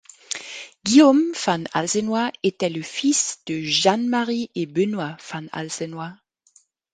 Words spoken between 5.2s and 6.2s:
Van Alsenoy.